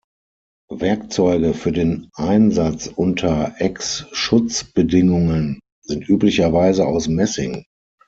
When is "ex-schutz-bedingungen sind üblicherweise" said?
3.59-6.87